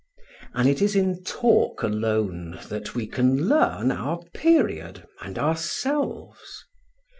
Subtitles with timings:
[0.55, 6.65] And it is in talk alone that we can learn our period and ourselves.